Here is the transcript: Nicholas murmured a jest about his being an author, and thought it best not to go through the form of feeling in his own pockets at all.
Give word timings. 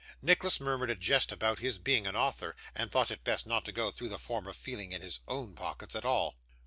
Nicholas 0.19 0.59
murmured 0.59 0.89
a 0.89 0.95
jest 0.95 1.31
about 1.31 1.59
his 1.59 1.77
being 1.77 2.07
an 2.07 2.15
author, 2.15 2.55
and 2.73 2.89
thought 2.89 3.11
it 3.11 3.23
best 3.23 3.45
not 3.45 3.63
to 3.63 3.71
go 3.71 3.91
through 3.91 4.09
the 4.09 4.17
form 4.17 4.47
of 4.47 4.57
feeling 4.57 4.93
in 4.93 5.01
his 5.03 5.19
own 5.27 5.53
pockets 5.53 5.95
at 5.95 6.05
all. 6.05 6.37